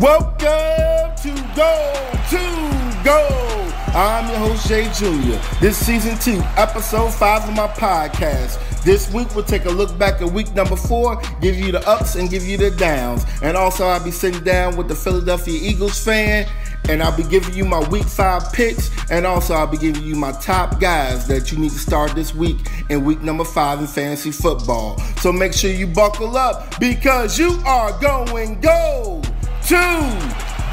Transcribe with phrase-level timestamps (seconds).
[0.00, 3.72] Welcome to Go to Go.
[3.92, 5.36] I'm your host Jay Jr.
[5.60, 8.82] This season two, episode five of my podcast.
[8.82, 12.14] This week we'll take a look back at week number four, give you the ups
[12.14, 13.26] and give you the downs.
[13.42, 16.48] And also I'll be sitting down with the Philadelphia Eagles fan
[16.88, 20.14] and I'll be giving you my week five picks, and also I'll be giving you
[20.14, 22.56] my top guys that you need to start this week
[22.88, 24.98] in week number five in fantasy football.
[25.18, 29.22] So make sure you buckle up because you are going go
[29.70, 29.76] to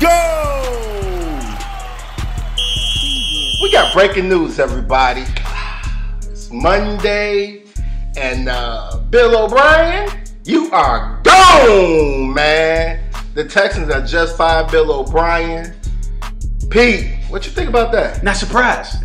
[0.02, 1.39] go.
[3.61, 5.23] We got breaking news, everybody.
[6.23, 7.61] It's Monday,
[8.18, 10.10] and uh, Bill O'Brien,
[10.46, 13.07] you are gone, man.
[13.36, 15.75] The Texans are just fired Bill O'Brien.
[16.71, 18.23] Pete, what you think about that?
[18.23, 19.04] Not surprised.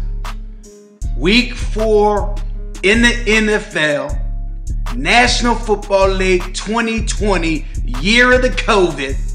[1.19, 2.35] Week four
[2.83, 4.19] in the NFL,
[4.97, 7.67] National Football League 2020,
[8.01, 9.32] year of the COVID.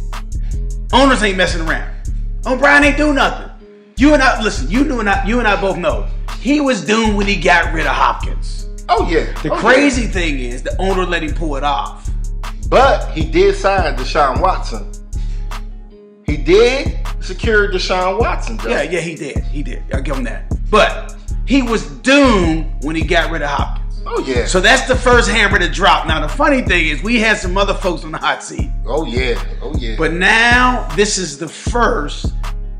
[0.93, 1.93] Owners ain't messing around.
[2.45, 3.49] Oh, O'Brien ain't do nothing.
[3.97, 6.07] You and I, listen, you knew and I, you and I both know
[6.39, 8.67] he was doomed when he got rid of Hopkins.
[8.89, 9.33] Oh yeah.
[9.41, 10.11] The oh, crazy yeah.
[10.11, 12.09] thing is the owner let him pull it off.
[12.69, 14.91] But he did sign Deshaun Watson.
[16.25, 18.57] He did secure Deshaun Watson.
[18.57, 18.69] Though.
[18.69, 19.39] Yeah, yeah, he did.
[19.45, 19.83] He did.
[19.94, 20.53] I'll give him that.
[20.69, 23.86] But he was doomed when he got rid of Hopkins.
[24.09, 24.45] Oh yeah.
[24.45, 26.08] So that's the first hammer to drop.
[26.08, 28.72] Now the funny thing is we had some other folks on the hot seat.
[28.86, 29.44] Oh yeah.
[29.61, 29.95] Oh yeah.
[29.97, 32.33] But now this is the first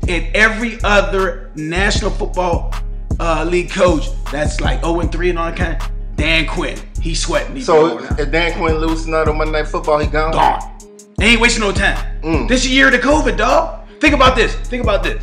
[0.06, 2.74] in every other National Football
[3.20, 5.82] uh, League coach that's like 0 and 3 and all that kind.
[5.82, 6.78] Of, Dan Quinn.
[7.00, 7.60] He's sweating.
[7.60, 10.32] So if Dan Quinn loses out on Monday Night Football, he gone.
[10.32, 10.78] Gone.
[11.18, 12.20] They ain't wasting no time.
[12.22, 12.48] Mm.
[12.48, 13.86] This year of the COVID, dog.
[14.00, 14.54] Think about this.
[14.54, 15.22] Think about this.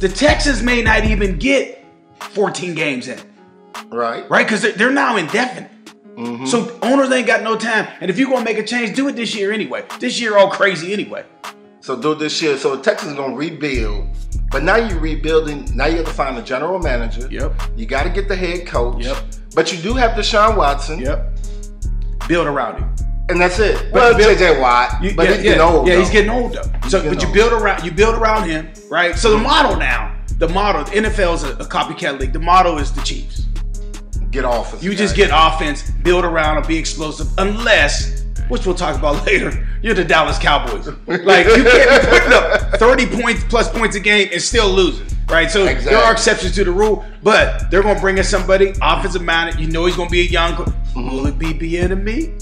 [0.00, 1.84] The Texans may not even get
[2.20, 3.18] 14 games in.
[3.86, 4.28] Right.
[4.28, 4.46] Right?
[4.46, 5.70] Because they're now indefinite.
[6.16, 6.46] Mm-hmm.
[6.46, 7.86] So owners ain't got no time.
[8.00, 9.84] And if you're gonna make a change, do it this year anyway.
[10.00, 11.24] This year all crazy anyway.
[11.80, 12.56] So do this year.
[12.58, 14.08] So Texas gonna rebuild.
[14.50, 15.68] But now you're rebuilding.
[15.76, 17.28] Now you have to find a general manager.
[17.30, 17.60] Yep.
[17.76, 19.04] You got to get the head coach.
[19.04, 19.16] Yep.
[19.54, 20.98] But you do have Deshaun Watson.
[20.98, 21.38] Yep.
[22.28, 22.94] Build around him.
[23.28, 23.92] And that's it.
[23.92, 25.02] But well, build- JJ Watt.
[25.02, 25.86] You- but yeah, he's getting yeah, old.
[25.86, 26.00] Yeah, though.
[26.00, 26.88] he's getting old though.
[26.88, 27.34] So, getting but you old.
[27.34, 29.16] build around you build around him, right?
[29.16, 32.32] So the model now, the model, the NFL is a, a copycat league.
[32.32, 33.47] The model is the Chiefs.
[34.30, 34.82] Get off.
[34.82, 39.66] You just get offense, build around, and be explosive, unless, which we'll talk about later,
[39.82, 40.86] you're the Dallas Cowboys.
[41.06, 45.06] Like you can't be putting up 30 points plus points a game and still losing.
[45.28, 49.22] Right, so there are exceptions to the rule, but they're gonna bring in somebody offensive
[49.22, 49.60] minded.
[49.60, 50.54] You know he's gonna be a young.
[50.54, 51.10] Mm-hmm.
[51.10, 52.02] Will it be Bieniemy?
[52.02, 52.34] me?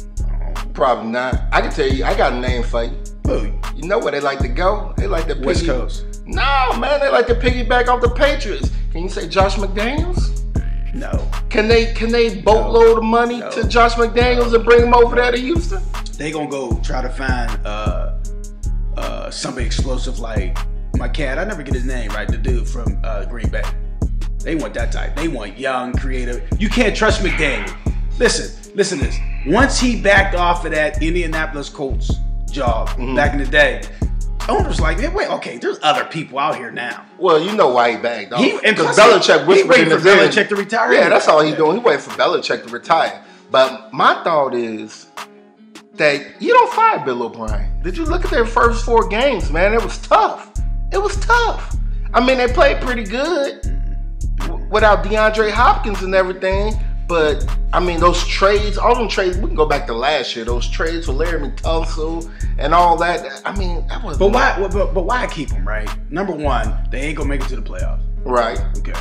[0.73, 1.35] Probably not.
[1.51, 2.05] I can tell you.
[2.05, 2.93] I got a name for you.
[3.27, 3.53] Who?
[3.75, 4.95] You know where they like to go?
[4.97, 6.23] They like to West piggy- Coast.
[6.27, 7.01] No, man.
[7.01, 8.71] They like to piggyback off the Patriots.
[8.93, 10.45] Can you say Josh McDaniels?
[10.97, 11.29] No.
[11.51, 13.51] Can they can they boatload of money No.
[13.51, 15.83] to Josh McDaniels and bring him over there to Houston?
[16.17, 18.15] they gonna go try to find uh
[18.97, 20.57] uh somebody explosive like
[20.97, 21.39] my cat.
[21.39, 22.27] I never get his name right.
[22.27, 23.63] The dude from uh, Green Bay.
[24.39, 25.15] They want that type.
[25.15, 26.49] They want young, creative.
[26.59, 27.75] You can't trust McDaniel.
[28.19, 29.19] Listen, listen to this.
[29.47, 32.11] Once he backed off of that Indianapolis Colts
[32.51, 33.83] job back in the day,
[34.49, 37.05] owners like, hey, wait, okay, there's other people out here now.
[37.19, 38.41] Well, you know why he bagged off.
[38.41, 41.79] Because Belichick he waiting for Belichick to retire Yeah, that's all he doing.
[41.79, 43.23] He waiting for Belichick to retire.
[43.51, 45.07] But my thought is
[45.95, 47.83] that you don't fire Bill O'Brien.
[47.83, 49.73] Did you look at their first four games, man?
[49.73, 50.53] It was tough.
[50.93, 51.77] It was tough.
[52.13, 53.61] I mean, they played pretty good
[54.71, 56.75] without DeAndre Hopkins and everything.
[57.09, 60.45] But I mean, those trades, all them trades, we can go back to last year.
[60.45, 63.43] Those trades for Laremy Tunsil and all that.
[63.45, 64.57] I mean, that was But why?
[64.59, 65.67] But, but why keep them?
[65.67, 65.89] Right.
[66.11, 68.03] Number one, they ain't gonna make it to the playoffs.
[68.25, 68.61] right.
[68.79, 68.95] Okay.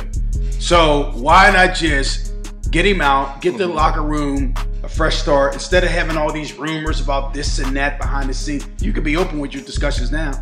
[0.60, 2.32] So why not just
[2.70, 3.76] get him out, get the mm-hmm.
[3.76, 7.98] locker room a fresh start instead of having all these rumors about this and that
[7.98, 8.66] behind the scenes?
[8.80, 10.32] You could be open with your discussions now,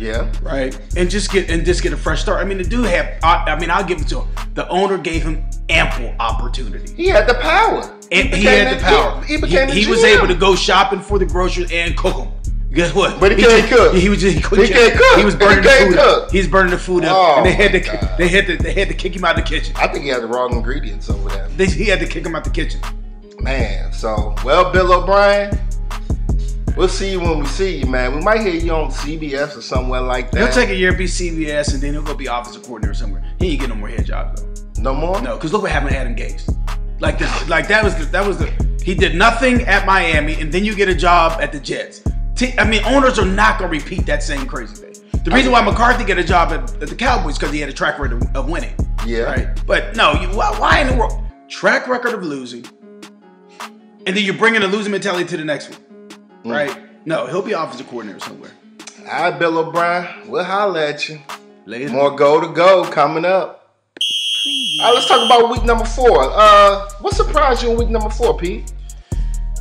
[0.00, 0.30] Yeah.
[0.42, 0.78] right?
[0.96, 2.40] And just get and just get a fresh start.
[2.40, 3.18] I mean, the dude had.
[3.22, 4.28] I, I mean, I'll give it to him.
[4.54, 6.92] The owner gave him ample opportunity.
[6.94, 7.82] He had the power.
[8.12, 9.22] And he, became had the power.
[9.22, 12.16] He, he became the he was able to go shopping for the groceries and cook
[12.16, 12.32] them.
[12.72, 13.18] Guess what?
[13.18, 13.94] But he can't cook.
[13.96, 15.18] He was just he, couldn't He can't cook.
[15.18, 16.24] He was he burning the food cook.
[16.24, 16.30] up.
[16.30, 18.14] He was burning the food up, Oh, and they had to God.
[18.18, 19.74] they had to they had to kick him out of the kitchen.
[19.76, 21.48] I think he had the wrong ingredients over there.
[21.48, 22.80] They, he had to kick him out the kitchen.
[23.40, 25.58] Man, so well, Bill O'Brien.
[26.76, 28.14] We'll see you when we see you, man.
[28.16, 30.38] We might hear you on CBS or somewhere like that.
[30.38, 33.24] He'll take a year, be CBS, and then he'll go be offensive coordinator somewhere.
[33.38, 34.82] He ain't get no more head job though.
[34.82, 35.20] no more.
[35.20, 36.48] No, because look what happened to Adam Gase.
[37.00, 38.50] Like this, like that was the, that was the
[38.82, 42.02] he did nothing at Miami, and then you get a job at the Jets.
[42.34, 45.22] T- I mean, owners are not gonna repeat that same crazy thing.
[45.24, 47.74] The reason why McCarthy get a job at, at the Cowboys because he had a
[47.74, 48.74] track record of, of winning.
[49.06, 49.22] Yeah.
[49.22, 49.66] Right.
[49.66, 51.22] But no, you, why, why in the world?
[51.48, 52.64] Track record of losing,
[54.06, 55.78] and then you bring in a losing mentality to the next one.
[56.44, 56.50] Mm.
[56.50, 57.06] Right.
[57.06, 58.50] No, he'll be offensive coordinator somewhere.
[59.00, 61.20] All right, Bill O'Brien, we'll holler at you.
[61.66, 61.90] Later.
[61.90, 63.76] More go to go coming up.
[64.80, 66.30] All right, let's talk about week number four.
[66.32, 68.72] Uh, what surprised you in week number four, Pete?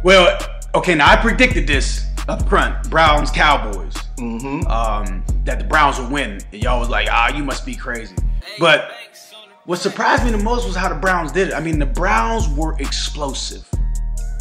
[0.03, 0.39] Well,
[0.75, 2.89] okay, now I predicted this up front.
[2.89, 3.93] Browns Cowboys.
[4.17, 4.67] Mm-hmm.
[4.67, 6.39] Um, that the Browns would win.
[6.51, 8.15] And y'all was like, ah, you must be crazy.
[8.59, 8.91] But
[9.65, 11.53] what surprised me the most was how the Browns did it.
[11.53, 13.69] I mean, the Browns were explosive.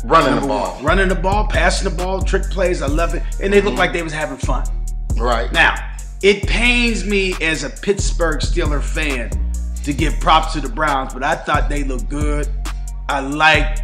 [0.04, 0.80] Running the ball.
[0.82, 2.82] Running the ball, passing the ball, trick plays.
[2.82, 3.22] I love it.
[3.40, 3.78] And they looked Mm-hmm.
[3.78, 4.64] like they was having fun.
[5.16, 5.52] Right.
[5.52, 5.74] Now,
[6.22, 9.30] it pains me as a Pittsburgh Steeler fan
[9.84, 12.48] to give props to the Browns, but I thought they looked good.
[13.08, 13.78] I like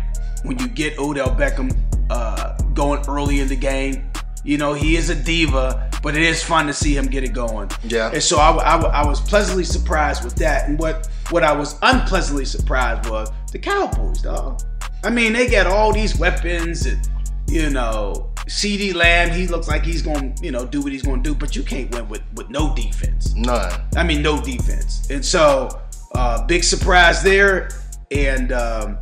[0.44, 1.75] when you get Odell Beckham
[2.11, 4.11] uh, going early in the game.
[4.44, 7.32] You know, he is a diva, but it is fun to see him get it
[7.32, 7.70] going.
[7.82, 8.11] Yeah.
[8.12, 10.69] And so I, I, I was pleasantly surprised with that.
[10.69, 14.61] And what, what I was unpleasantly surprised was the Cowboys, dog.
[15.04, 17.06] I mean, they got all these weapons and,
[17.46, 21.02] you know, CeeDee Lamb, he looks like he's going to, you know, do what he's
[21.02, 23.34] going to do, but you can't win with, with no defense.
[23.34, 23.80] None.
[23.96, 25.10] I mean, no defense.
[25.10, 25.68] And so,
[26.14, 27.68] uh, big surprise there.
[28.10, 28.98] And, um,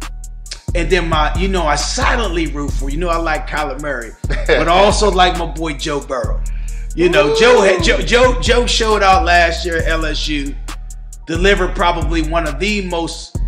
[0.75, 4.13] and then my, you know, I silently root for, you know, I like Kyler Murray,
[4.29, 6.43] but I also like my boy Joe Burrow.
[6.97, 10.55] You know, Joe had Joe, Joe Joe showed out last year at LSU,
[11.27, 13.39] delivered probably one of the most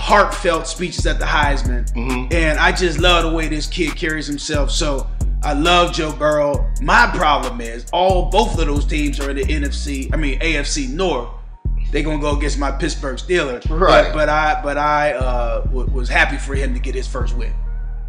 [0.00, 2.32] heartfelt speeches at the Heisman, Mhm.
[2.32, 4.70] and I just love the way this kid carries himself.
[4.70, 5.06] So
[5.44, 6.66] I love Joe Burrow.
[6.80, 10.10] My problem is all both of those teams are in the NFC.
[10.12, 11.28] I mean AFC North.
[11.92, 13.68] They're gonna go against my Pittsburgh Steelers.
[13.68, 14.04] Right.
[14.04, 17.36] But, but I but I uh, w- was happy for him to get his first
[17.36, 17.52] win.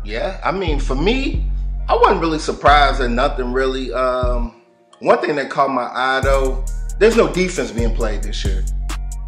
[0.05, 1.45] Yeah, I mean, for me,
[1.89, 3.91] I wasn't really surprised at nothing really.
[3.93, 4.53] Um,
[4.99, 6.63] one thing that caught my eye though,
[6.99, 8.63] there's no defense being played this year.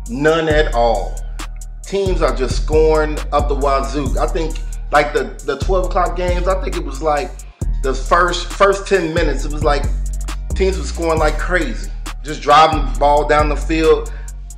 [0.10, 1.16] None at all.
[1.94, 4.18] Teams are just scoring up the wazoo.
[4.20, 4.58] I think
[4.92, 7.30] like the the 12 o'clock games, I think it was like
[7.84, 9.84] the first first 10 minutes, it was like
[10.56, 11.92] teams were scoring like crazy.
[12.24, 14.12] Just driving the ball down the field.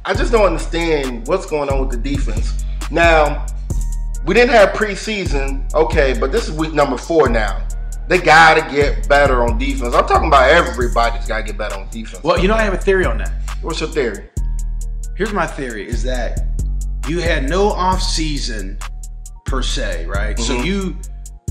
[0.05, 2.63] I just don't understand what's going on with the defense.
[2.89, 3.45] Now,
[4.25, 7.67] we didn't have preseason, okay, but this is week number four now.
[8.07, 9.93] They gotta get better on defense.
[9.93, 12.23] I'm talking about everybody's gotta get better on defense.
[12.23, 13.33] Well, you know I have a theory on that.
[13.61, 14.29] What's your theory?
[15.15, 16.54] here's my theory is that
[17.07, 18.77] you had no off season
[19.45, 20.37] per se, right?
[20.39, 20.65] So Mhm.
[20.65, 20.97] you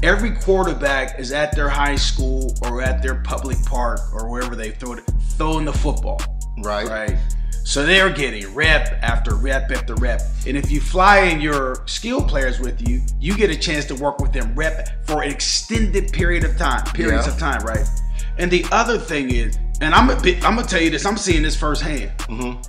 [0.02, 4.70] every quarterback is at their high school or at their public park or wherever they
[4.72, 5.04] throw it,
[5.38, 6.20] throwing the football,
[6.62, 6.86] Right.
[6.88, 7.16] right?
[7.64, 10.20] So they're getting rep after rep after rep.
[10.46, 13.94] And if you fly in your skill players with you, you get a chance to
[13.94, 17.32] work with them rep for an extended period of time, periods Yeah.
[17.32, 17.88] of time, right?
[18.36, 21.16] And the other thing is, and I'm a bit, I'm gonna tell you this, I'm
[21.16, 22.60] seeing this firsthand Mm-hmm.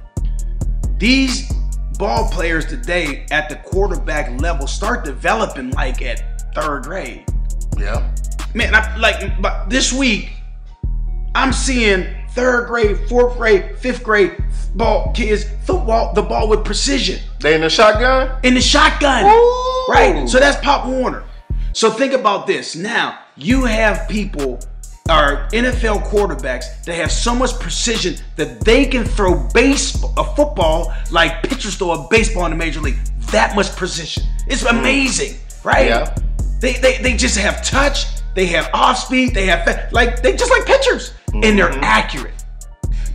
[0.97, 1.51] these
[1.97, 7.25] ball players today at the quarterback level start developing like at third grade.
[7.77, 8.09] Yeah.
[8.53, 10.31] Man, I, like but this week,
[11.35, 14.37] I'm seeing third grade, fourth grade, fifth grade
[14.75, 18.39] ball kids football the ball with precision They in the shotgun?
[18.43, 19.25] in the shotgun.
[19.25, 19.85] Ooh.
[19.89, 20.27] Right.
[20.27, 21.23] So that's Pop Warner.
[21.73, 22.75] So think about this.
[22.75, 24.59] Now you have people
[25.07, 30.91] are NFL quarterbacks that have so much precision that they can throw baseball, a football
[31.11, 32.97] like pitchers throw a baseball in the major league.
[33.31, 34.23] That much precision.
[34.47, 34.79] It's mm-hmm.
[34.79, 35.87] amazing, right?
[35.87, 36.15] Yeah.
[36.59, 38.05] They, they they just have touch.
[38.33, 39.35] They have off speed.
[39.35, 41.83] They have like they just like pitchers, and they're mm-hmm.
[41.83, 42.43] accurate.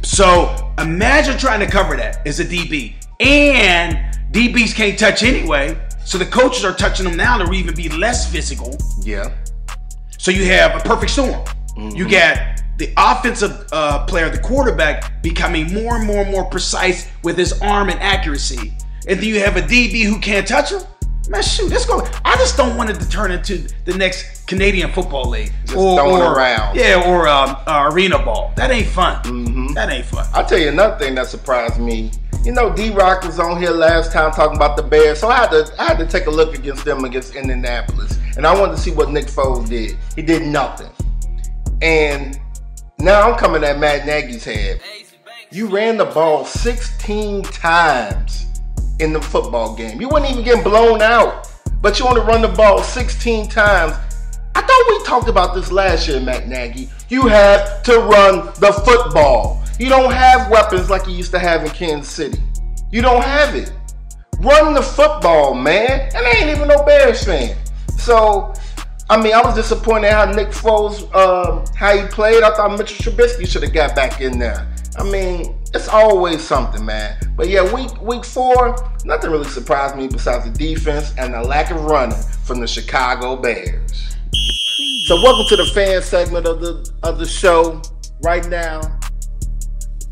[0.02, 5.76] So imagine trying to cover that as a DB, and DBs can't touch anyway.
[6.04, 8.76] So the coaches are touching them now to even be less physical.
[9.02, 9.34] Yeah.
[10.18, 11.44] So you have a perfect storm.
[11.88, 17.08] You got the offensive uh, player, the quarterback, becoming more and more and more precise
[17.22, 18.74] with his arm and accuracy,
[19.06, 20.82] and then you have a DB who can't touch him.
[21.28, 22.04] Man, shoot, let's go.
[22.24, 25.52] I just don't want it to turn into the next Canadian Football League.
[25.60, 26.74] Just throwing around.
[26.74, 28.52] Yeah, or um, uh, arena ball.
[28.56, 29.74] That ain't fun.
[29.74, 30.26] That ain't fun.
[30.34, 32.10] I'll tell you another thing that surprised me.
[32.42, 35.36] You know, D Rock was on here last time talking about the Bears, so I
[35.36, 38.76] had to I had to take a look against them against Indianapolis, and I wanted
[38.76, 39.98] to see what Nick Foles did.
[40.16, 40.90] He did nothing,
[41.82, 42.38] and
[42.98, 44.80] now I'm coming at Matt Nagy's head.
[45.50, 48.46] You ran the ball 16 times
[49.00, 50.00] in the football game.
[50.00, 53.94] You wouldn't even get blown out, but you want to run the ball 16 times.
[54.54, 56.90] I thought we talked about this last year, Matt Nagy.
[57.08, 59.64] You have to run the football.
[59.78, 62.38] You don't have weapons like you used to have in Kansas City.
[62.92, 63.72] You don't have it.
[64.40, 66.10] Run the football, man.
[66.14, 67.56] And I ain't even no Bears fan.
[67.96, 68.52] So,
[69.10, 72.44] I mean, I was disappointed how Nick Foles, um, how he played.
[72.44, 74.72] I thought Mitchell Trubisky should have got back in there.
[74.96, 77.18] I mean, it's always something, man.
[77.36, 81.72] But yeah, week week four, nothing really surprised me besides the defense and the lack
[81.72, 84.16] of running from the Chicago Bears.
[85.06, 87.82] So welcome to the fan segment of the of the show.
[88.22, 88.80] right now,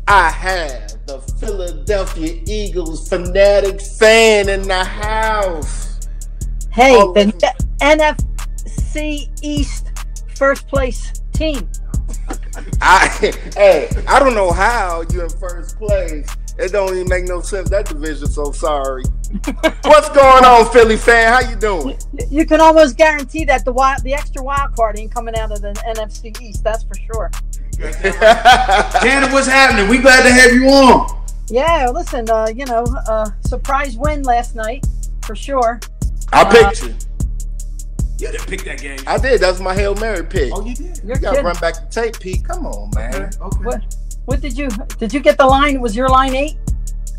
[0.09, 6.09] I have the Philadelphia Eagles fanatic fan in the house.
[6.69, 8.28] Hey, oh, the
[8.89, 9.91] NFC East
[10.35, 11.69] first place team.
[12.81, 13.07] I
[13.55, 16.27] hey, I don't know how you're in first place.
[16.57, 18.27] It don't even make no sense that division.
[18.27, 19.03] So sorry.
[19.83, 21.31] What's going on, Philly fan?
[21.31, 21.97] How you doing?
[22.29, 25.61] You can almost guarantee that the wild, the extra wild card ain't coming out of
[25.61, 26.63] the NFC East.
[26.63, 27.31] That's for sure.
[27.79, 29.87] Janet, what's happening?
[29.89, 31.17] We glad to have you on.
[31.47, 34.85] Yeah, listen, uh, you know, uh, surprise win last night
[35.21, 35.79] for sure.
[36.33, 36.95] I picked uh, you.
[38.19, 38.99] You didn't pick that game.
[39.07, 39.39] I did.
[39.39, 40.51] That was my Hail Mary pick.
[40.53, 40.99] Oh, you did?
[41.05, 42.43] You're you gotta run back the tape, Pete.
[42.43, 43.13] Come on, man.
[43.13, 43.37] Okay.
[43.41, 43.63] okay.
[43.63, 43.95] What,
[44.25, 45.79] what did you did you get the line?
[45.79, 46.57] Was your line eight?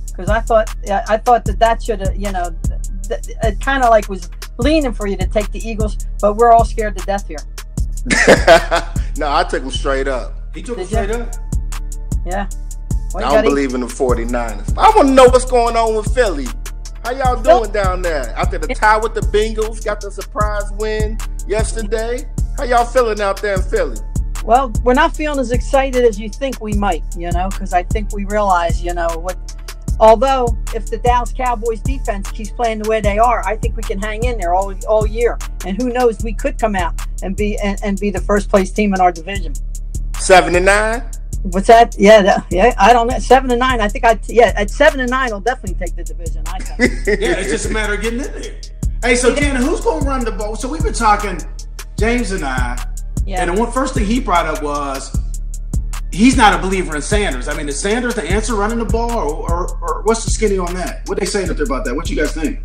[0.06, 0.74] Because I thought
[1.08, 2.54] I thought that that should have you know
[3.10, 6.66] it kind of like was leaning for you to take the Eagles, but we're all
[6.66, 7.38] scared to death here.
[9.16, 10.34] no, I took them straight up.
[10.54, 11.16] He took them straight you?
[11.16, 11.34] up.
[12.26, 12.48] Yeah.
[13.14, 14.76] Well, I don't believe in the 49ers.
[14.78, 16.46] I want to know what's going on with Philly.
[17.04, 18.28] How y'all doing down there?
[18.36, 22.28] After the tie with the Bengals, got the surprise win yesterday.
[22.58, 23.96] How y'all feeling out there in Philly?
[24.44, 27.84] Well, we're not feeling as excited as you think we might, you know, because I
[27.84, 29.38] think we realize, you know, what.
[29.98, 33.82] Although, if the Dallas Cowboys defense keeps playing the way they are, I think we
[33.82, 35.38] can hang in there all all year.
[35.66, 38.70] And who knows, we could come out and be and, and be the first place
[38.70, 39.54] team in our division.
[40.18, 41.02] Seven and nine.
[41.42, 41.96] What's that?
[41.98, 42.74] Yeah, that, yeah.
[42.78, 43.18] I don't know.
[43.18, 43.80] Seven and nine.
[43.80, 44.18] I think I.
[44.26, 46.42] Yeah, at seven and nine, I'll definitely take the division.
[46.46, 47.06] I think.
[47.20, 48.60] yeah, it's just a matter of getting in there.
[49.02, 50.56] Hey, so Ken, who's going to run the ball?
[50.56, 51.40] So we've been talking,
[51.98, 52.84] James and I.
[53.24, 53.40] Yeah.
[53.40, 55.18] And the one first thing he brought up was
[56.12, 57.48] he's not a believer in Sanders.
[57.48, 60.58] I mean, is Sanders the answer running the ball, or, or, or what's the skinny
[60.58, 61.08] on that?
[61.08, 61.94] What they saying up there about that?
[61.94, 62.62] What you guys think?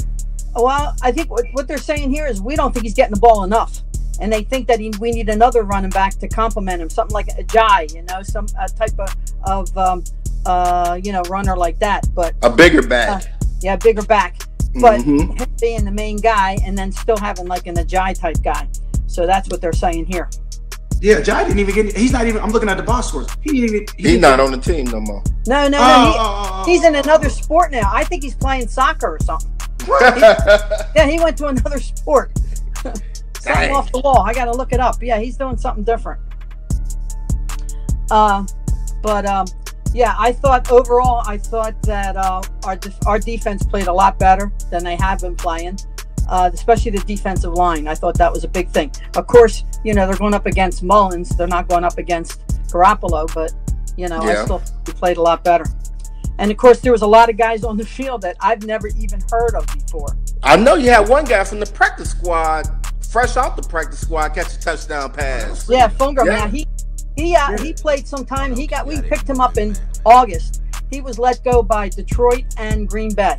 [0.54, 3.20] Well, I think what, what they're saying here is we don't think he's getting the
[3.20, 3.82] ball enough
[4.20, 7.28] and they think that he, we need another running back to complement him, something like
[7.38, 10.04] a Jai, you know, some a type of of um,
[10.46, 12.06] uh, you know runner like that.
[12.14, 13.28] But a bigger back, uh,
[13.62, 14.42] yeah, bigger back.
[14.82, 15.42] But mm-hmm.
[15.62, 18.68] being the main guy and then still having like an Ajay type guy.
[19.08, 20.30] So that's what they're saying here.
[21.02, 21.96] Yeah, Jai didn't even get.
[21.96, 22.42] He's not even.
[22.42, 23.28] I'm looking at the box scores.
[23.42, 23.88] He didn't even.
[23.98, 25.24] He he's not on the team no more.
[25.48, 25.80] No, no, no.
[25.80, 27.90] Oh, he, oh, oh, he's in another sport now.
[27.94, 29.52] I think he's playing soccer or something.
[29.86, 29.92] he,
[30.96, 32.32] yeah, he went to another sport.
[33.46, 34.20] Something off the wall.
[34.20, 35.02] I got to look it up.
[35.02, 36.22] Yeah, he's doing something different.
[38.12, 38.46] Uh,
[39.02, 39.48] but um,
[39.94, 44.20] yeah, I thought overall, I thought that uh, our def- our defense played a lot
[44.20, 45.80] better than they have been playing.
[46.28, 47.88] Uh, especially the defensive line.
[47.88, 48.92] I thought that was a big thing.
[49.16, 51.30] Of course, you know they're going up against Mullens.
[51.30, 53.54] They're not going up against Garoppolo, but
[53.96, 54.42] you know yeah.
[54.42, 55.66] I still played a lot better.
[56.40, 58.88] And of course, there was a lot of guys on the field that I've never
[58.88, 60.18] even heard of before.
[60.44, 62.68] I know you had one guy from the practice squad
[63.12, 65.70] fresh off the practice squad, catch a touchdown pass.
[65.70, 66.34] Yeah, Fulgham, yeah.
[66.34, 66.52] man.
[66.52, 66.68] He
[67.16, 68.56] he uh, he played some time.
[68.56, 70.62] He got we picked him up in August.
[70.92, 73.38] He was let go by Detroit and Green Bay,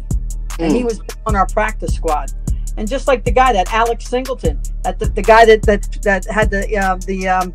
[0.58, 0.76] and mm.
[0.76, 2.32] he was on our practice squad.
[2.76, 6.24] And just like the guy that Alex Singleton, that the, the guy that that that
[6.26, 7.54] had the uh, the um,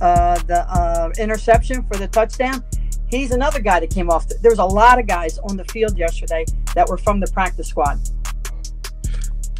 [0.00, 2.64] uh, the uh, interception for the touchdown,
[3.08, 4.28] he's another guy that came off.
[4.28, 7.26] The, there was a lot of guys on the field yesterday that were from the
[7.28, 7.98] practice squad.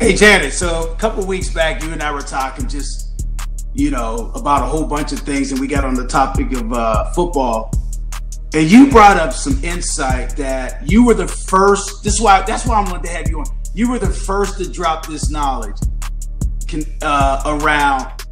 [0.03, 3.25] Hey Janet, so a couple weeks back, you and I were talking just,
[3.73, 6.73] you know, about a whole bunch of things, and we got on the topic of
[6.73, 7.71] uh, football.
[8.53, 12.03] And you brought up some insight that you were the first.
[12.03, 12.43] This is why.
[12.43, 13.47] That's why I wanted to have you on.
[13.75, 15.77] You were the first to drop this knowledge
[17.01, 18.25] uh, around.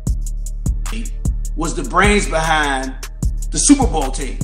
[1.55, 2.97] Was the brains behind
[3.53, 4.41] the Super Bowl team?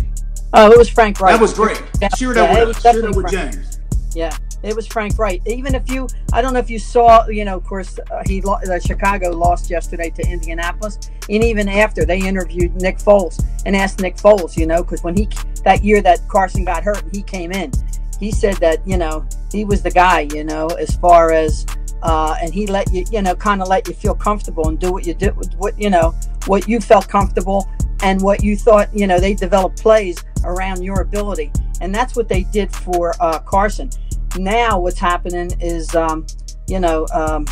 [0.52, 1.35] Oh, it was Frank Reich.
[1.35, 1.83] That was great.
[2.00, 3.80] Yeah, Share that yeah, with, share that with James.
[4.14, 4.37] Yeah.
[4.62, 5.42] It was Frank Reich.
[5.46, 8.42] Even if you, I don't know if you saw, you know, of course, uh, he
[8.42, 10.98] uh, Chicago lost yesterday to Indianapolis,
[11.28, 15.16] and even after they interviewed Nick Foles and asked Nick Foles, you know, because when
[15.16, 15.28] he
[15.64, 17.70] that year that Carson got hurt, he came in.
[18.18, 21.66] He said that you know he was the guy, you know, as far as
[22.02, 24.92] uh, and he let you, you know, kind of let you feel comfortable and do
[24.92, 26.14] what you did, what you know,
[26.46, 27.68] what you felt comfortable
[28.02, 32.28] and what you thought, you know, they developed plays around your ability, and that's what
[32.28, 33.90] they did for uh, Carson
[34.38, 36.26] now what's happening is, um,
[36.69, 37.47] you know, um,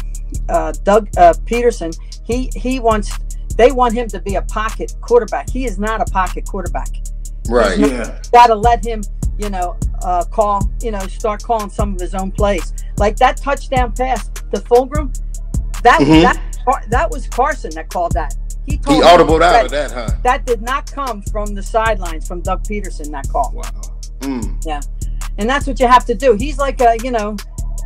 [0.49, 1.97] uh, Doug uh, Pederson.
[2.25, 3.11] He he wants
[3.57, 5.49] they want him to be a pocket quarterback.
[5.51, 6.89] He is not a pocket quarterback.
[7.49, 7.79] Right.
[7.79, 8.21] yeah.
[8.33, 9.03] Got to let him,
[9.39, 12.73] you know, uh, call, you know, start calling some of his own plays.
[12.97, 15.15] Like that touchdown pass to Fulgham.
[15.83, 16.23] That mm-hmm.
[16.23, 18.35] that that was Carson that called that.
[18.67, 20.09] He, he audibled out of that, huh?
[20.23, 23.11] That did not come from the sidelines from Doug Pederson.
[23.11, 23.53] That call.
[23.55, 23.63] Wow.
[24.21, 24.65] Mm.
[24.65, 24.81] Yeah
[25.39, 26.35] and that's what you have to do.
[26.35, 27.37] He's like a, you know,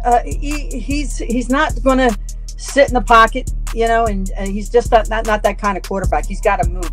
[0.05, 4.51] uh, he, he's he's not going to sit in the pocket, you know, and, and
[4.51, 6.27] he's just not, not not that kind of quarterback.
[6.27, 6.91] He's got to move.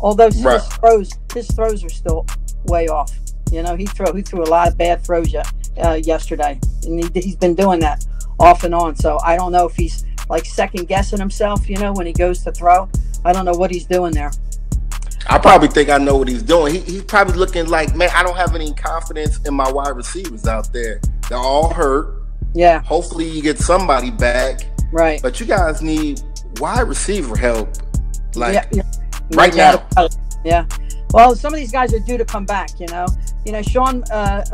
[0.00, 0.44] Although his
[0.74, 2.26] throws, his throws are still
[2.66, 3.12] way off.
[3.50, 7.20] You know, he threw he threw a lot of bad throws uh, yesterday, and he,
[7.20, 8.04] he's been doing that
[8.38, 8.94] off and on.
[8.96, 11.68] So I don't know if he's like second guessing himself.
[11.68, 12.88] You know, when he goes to throw,
[13.24, 14.30] I don't know what he's doing there.
[15.28, 16.74] I probably think I know what he's doing.
[16.74, 20.46] He, he's probably looking like, man, I don't have any confidence in my wide receivers
[20.46, 21.00] out there.
[21.28, 22.22] They're all hurt.
[22.54, 24.60] Yeah, Hopefully, you get somebody back.
[24.90, 25.20] right.
[25.20, 26.22] But you guys need
[26.58, 27.68] wide receiver help,
[28.34, 28.82] like yeah, yeah.
[29.34, 29.86] right now.
[30.44, 30.66] Yeah.
[31.12, 32.80] Well, some of these guys are due to come back.
[32.80, 33.06] You know.
[33.44, 34.02] You know, Sean.
[34.04, 34.44] Uh,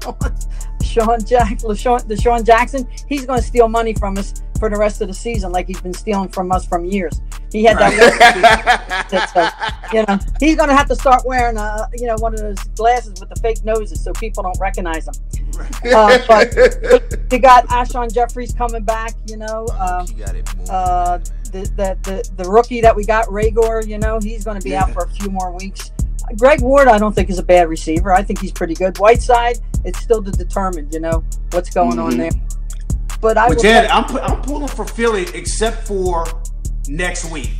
[0.00, 0.16] Sean,
[0.82, 2.88] Sean Jack, LaShawn, Jackson.
[3.08, 5.80] He's going to steal money from us for the rest of the season, like he's
[5.80, 7.20] been stealing from us from years.
[7.52, 9.06] He had that.
[9.10, 9.50] That's, uh,
[9.92, 12.58] you know, he's going to have to start wearing, uh, you know, one of those
[12.76, 15.14] glasses with the fake noses so people don't recognize him.
[15.94, 16.52] Uh, but
[17.32, 19.14] you got Alshon Jeffries coming back.
[19.26, 20.06] You know, um,
[20.68, 21.18] uh,
[21.52, 23.86] the, the the the rookie that we got, Reagor.
[23.86, 25.90] You know, he's going to be out for a few more weeks.
[26.38, 28.12] Greg Ward, I don't think is a bad receiver.
[28.12, 28.98] I think he's pretty good.
[28.98, 30.90] Whiteside, it's still to determine.
[30.92, 32.16] You know what's going on Mhm.
[32.16, 32.30] there.
[33.20, 36.26] But I Well, will I'm pu- I'm pulling for Philly except for
[36.88, 37.50] next week.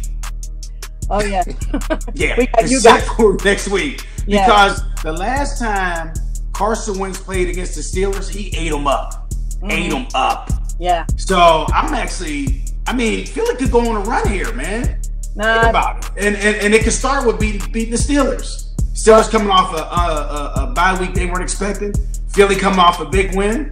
[1.11, 1.43] oh yeah,
[2.15, 4.45] Yeah, We got you next week Yeah.
[4.47, 6.13] because the last time
[6.53, 9.33] Carson Wentz played against the Steelers, he ate them up,
[9.65, 9.91] ate Mhm.
[9.91, 10.51] them up.
[10.79, 11.05] yeah.
[11.17, 14.85] So I'm actually, I mean, Philly could go on a run here, man.
[14.85, 18.73] Think Nah, about it, and and, and it could start with beating beating the Steelers.
[18.95, 21.93] Steelers coming off a, a, a, a bye week they weren't expecting.
[22.31, 23.69] Philly coming off a big win.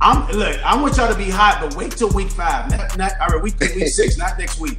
[0.00, 0.56] I'm look.
[0.64, 2.70] I want y'all to be hot, but wait till week five.
[2.70, 3.42] Not, not all right.
[3.42, 4.78] Week week six, not next week.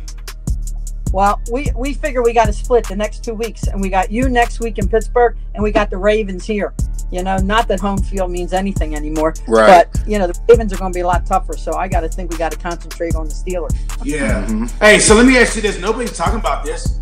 [1.12, 4.12] Well, we we figure we got to split the next two weeks, and we got
[4.12, 6.74] you next week in Pittsburgh, and we got the Ravens here.
[7.12, 9.88] You know, not that home field means anything anymore, Right.
[9.92, 11.58] but you know the Ravens are going to be a lot tougher.
[11.58, 13.76] So I got to think we got to concentrate on the Steelers.
[14.04, 14.46] Yeah.
[14.46, 14.70] Mhm.
[14.80, 15.80] Hey, so let me ask you this.
[15.80, 17.00] Nobody's talking about this.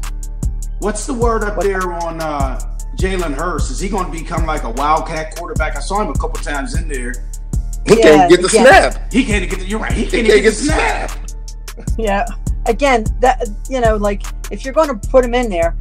[0.80, 2.60] What's the word up there on uh,
[2.98, 3.70] Jalen Hurts?
[3.72, 5.76] Is he going to become like a wildcat quarterback?
[5.76, 7.14] I saw him a couple times in there.
[7.86, 8.62] He Yeah, can't get the yeah.
[8.92, 9.12] snap.
[9.12, 9.60] He can't get.
[9.60, 9.92] The, you're right.
[9.92, 11.12] He He can't, can't get, get the the snap.
[11.12, 11.90] snap.
[11.98, 12.25] Yeah.
[12.68, 15.75] Again, that you know, like if you're going to put him in there,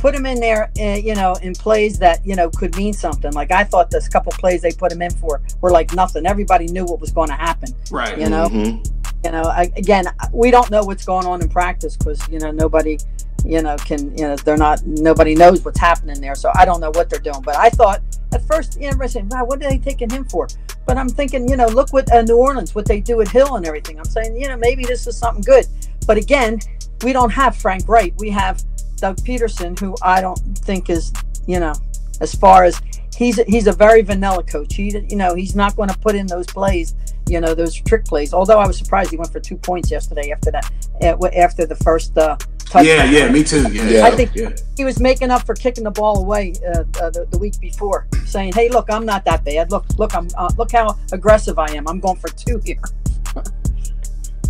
[0.00, 3.32] put him in there, uh, you know, in plays that you know could mean something.
[3.32, 6.26] Like I thought this couple plays they put him in for were like nothing.
[6.26, 7.70] Everybody knew what was going to happen.
[7.90, 8.18] Right.
[8.18, 8.90] You know, Mhm.
[9.24, 9.42] you know.
[9.44, 12.98] I, again, we don't know what's going on in practice because you know nobody,
[13.44, 16.34] you know, can you know they're not nobody knows what's happening there.
[16.34, 17.40] So I don't know what they're doing.
[17.42, 18.00] But I thought
[18.32, 20.48] at first, you know, everybody saying, "Wow, what are they taking him for?"
[20.84, 23.54] But I'm thinking, you know, look what uh, New Orleans, what they do at Hill
[23.54, 24.00] and everything.
[24.00, 25.64] I'm saying, you know, maybe this is something good.
[26.06, 26.60] But again,
[27.02, 28.14] we don't have Frank Reich.
[28.18, 28.62] We have
[28.96, 31.12] Doug Pederson, who I don't think is,
[31.46, 31.74] you know,
[32.20, 32.80] as far as
[33.16, 34.74] he's he's a very vanilla coach.
[34.74, 36.94] He, you know, he's not going to put in those plays,
[37.28, 38.32] you know, those trick plays.
[38.32, 40.70] Although I was surprised he went for two points yesterday after that,
[41.02, 42.84] uh, after the first uh, touchdown.
[42.84, 43.70] Yeah, yeah, me too.
[43.72, 44.06] Yeah, Yeah.
[44.06, 44.50] I think yeah.
[44.76, 48.06] he was making up for kicking the ball away uh, uh, the, the week before,
[48.24, 49.70] saying, "Hey, look, I'm not that bad.
[49.70, 51.88] Look, look, I'm uh, look how aggressive I am.
[51.88, 52.80] I'm going for two here."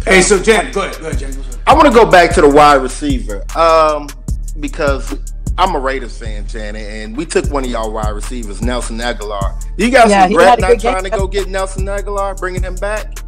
[0.04, 1.44] Hey, so Jen, go ahead, go ahead, Jen.
[1.66, 4.08] I want to go back to the wide receiver um,
[4.58, 5.16] because
[5.58, 9.62] I'm a Raiders fan, Janet, and we took one of y'all wide receivers, Nelson Agholor.
[9.78, 10.92] You guys Yeah, he regret not good game.
[10.92, 13.18] trying to go get Nelson Agholor, bringing him back?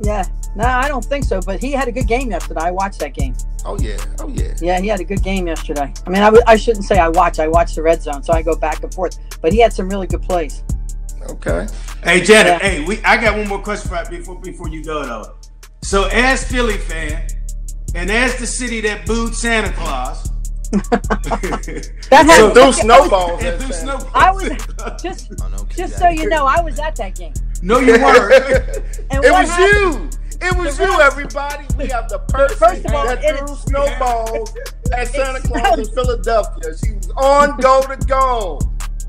[0.00, 1.40] Yeah, no, I don't think so.
[1.40, 2.60] But he had a good game yesterday.
[2.60, 3.34] I watched that game.
[3.64, 4.54] Oh yeah, oh yeah.
[4.60, 5.92] Yeah, he had a good game yesterday.
[6.06, 7.38] I mean, I w- I shouldn't say I watch.
[7.38, 9.18] I watch the red zone, so I go back and forth.
[9.42, 10.62] But he had some really good plays.
[11.28, 11.66] Okay.
[12.02, 12.62] Hey, Janet.
[12.62, 12.68] Yeah.
[12.68, 13.02] Hey, we.
[13.04, 15.34] I got one more question for before before you go though.
[15.82, 17.26] So, as Philly fan,
[17.94, 20.30] and as the city that booed Santa Claus,
[22.10, 24.10] That had, And threw snowballs and threw snowballs.
[24.14, 24.48] I was
[25.02, 25.32] just
[25.76, 27.32] just so you know, I was at that game.
[27.62, 28.32] no, you weren't.
[29.10, 30.10] And it was happened- you.
[30.42, 31.64] It was The you, rest- everybody.
[31.76, 34.54] We have the person First of all, that it threw is- snowballs
[34.96, 36.76] at Santa Claus in Philadelphia.
[36.82, 38.58] She was on go to go.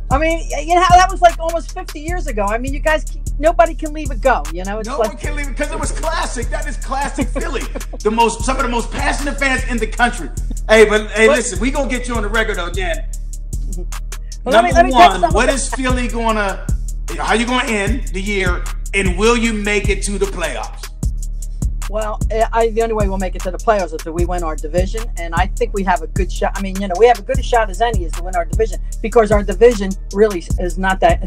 [0.09, 2.43] I mean, you know, that was like almost 50 years ago.
[2.43, 3.05] I mean, you guys,
[3.41, 4.43] nobody can leave it go.
[4.53, 6.47] You know, it's No like one can leave it because it was classic.
[6.47, 7.63] That is classic Philly.
[7.99, 10.29] The most, some of the most passionate fans in the country.
[10.69, 13.09] Hey, but hey, What- listen, we gonna get you on the record though, Jan.
[14.43, 16.65] Well, let me- Number let me one, what is Philly gonna?
[17.15, 18.63] How you gonna end the year?
[18.95, 20.89] And will you make it to the playoffs?
[21.91, 22.19] Well,
[22.53, 24.55] I, the only way we'll make it to the playoffs is if we win our
[24.55, 26.53] division, and I think we have a good shot.
[26.55, 28.45] I mean, you know, we have a good shot as any is to win our
[28.45, 31.21] division because our division really is not that.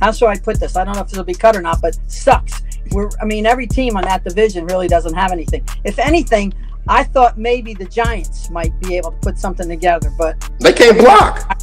[0.00, 0.76] How should I put this?
[0.76, 2.62] I don't know if will be cut or not, but sucks.
[2.92, 5.66] We're, I mean, every team on that division really doesn't have anything.
[5.84, 6.54] If anything,
[6.86, 10.96] I thought maybe the Giants might be able to put something together, but They can't
[10.98, 11.60] block.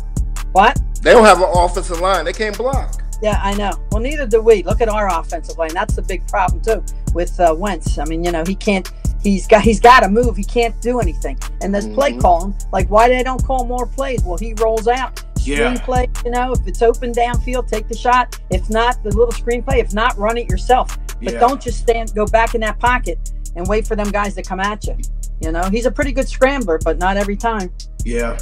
[0.52, 0.80] what?
[1.02, 2.26] They don't have an offensive line.
[2.26, 3.02] They can't block.
[3.22, 3.72] Yeah, I know.
[3.92, 4.62] Well, neither do we.
[4.64, 5.74] Look at our offensive line.
[5.74, 7.98] That's the big problem too with uh, Wentz.
[7.98, 8.92] I mean, you know, he can't
[9.24, 10.36] he's got he's got to move.
[10.36, 11.40] He can't do anything.
[11.62, 12.22] And this play Mhm.
[12.22, 14.22] calling, like why they don't call more plays?
[14.24, 15.74] Well, he rolls out Yeah.
[15.76, 16.26] screenplay.
[16.26, 18.40] You know, if it's open downfield, take the shot.
[18.50, 19.78] If not, the little screenplay.
[19.80, 20.98] If not, run it yourself.
[21.22, 21.40] But Yeah.
[21.40, 24.60] don't just stand, go back in that pocket and wait for them guys to come
[24.60, 24.98] at you.
[25.42, 27.72] You know, he's a pretty good scrambler, but not every time.
[28.04, 28.38] Yeah.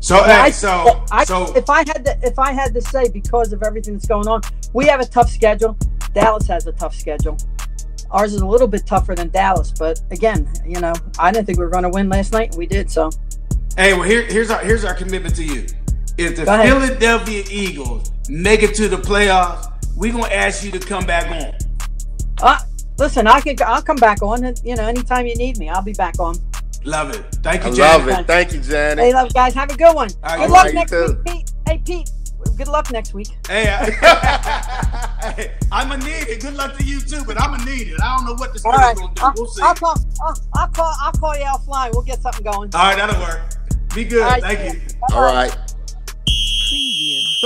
[0.00, 3.08] So hey, I- so I, so if I had to, if I had to say,
[3.08, 5.76] because of everything that's going on, we have a tough schedule.
[6.14, 7.36] Dallas has a tough schedule.
[8.12, 11.58] Ours is a little bit tougher than Dallas, but again, you know, I didn't think
[11.58, 12.88] we were going to win last night, and we did.
[12.90, 13.10] So
[13.76, 15.66] hey, well here here's our here's our commitment to you.
[16.18, 16.68] If the Go ahead.
[16.68, 21.54] Philadelphia Eagles make it to the playoffs, we're gonna ask you to come back on.
[22.42, 22.58] Uh,
[22.98, 24.54] listen, I can I'll come back on.
[24.64, 26.36] You know, anytime you need me, I'll be back on.
[26.84, 27.22] Love it.
[27.42, 28.26] Thank I you, love it.
[28.26, 29.04] Thank you, Janet.
[29.04, 30.08] Hey, love guys, have a good one.
[30.22, 31.50] All right, good luck right, next week, Pete.
[31.66, 32.10] Hey, Pete.
[32.56, 33.28] Good luck next week.
[33.48, 36.40] Hey, I, hey, I'm gonna need it.
[36.40, 38.00] Good luck to you too, but I'm gonna need it.
[38.00, 39.22] I don't know what the All spirit's right, gonna do.
[39.22, 39.62] I'll, We'll see.
[39.62, 39.96] I'll call.
[40.22, 40.94] I'll, I'll call.
[41.02, 41.92] I'll call you offline.
[41.92, 42.70] We'll get something going.
[42.74, 43.40] All right, that'll work.
[43.94, 44.22] Be good.
[44.22, 44.82] All right, Thank see you.
[45.10, 45.16] ya.
[45.16, 45.56] All right.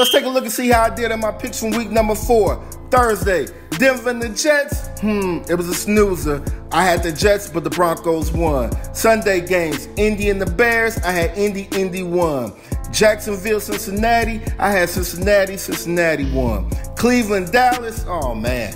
[0.01, 2.15] Let's take a look and see how I did in my picks from week number
[2.15, 2.57] four.
[2.91, 4.89] Thursday, Denver and the Jets.
[5.01, 6.43] Hmm, it was a snoozer.
[6.73, 8.73] I had the Jets, but the Broncos won.
[8.95, 10.97] Sunday games, Indy and the Bears.
[11.01, 12.55] I had Indy, Indy won.
[12.91, 14.41] Jacksonville, Cincinnati.
[14.59, 16.71] I had Cincinnati, Cincinnati won.
[16.97, 18.07] Cleveland, Dallas.
[18.09, 18.75] Oh man,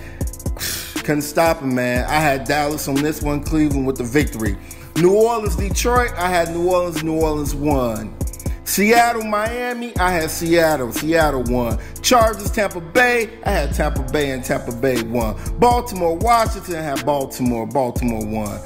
[0.97, 2.05] couldn't stop him, man.
[2.05, 4.59] I had Dallas on this one, Cleveland with the victory.
[4.97, 6.13] New Orleans, Detroit.
[6.19, 8.15] I had New Orleans, New Orleans won.
[8.64, 10.92] Seattle, Miami, I had Seattle.
[10.92, 11.79] Seattle won.
[12.03, 15.37] Chargers, Tampa Bay, I had Tampa Bay and Tampa Bay won.
[15.59, 17.66] Baltimore, Washington, I had Baltimore.
[17.66, 18.61] Baltimore won.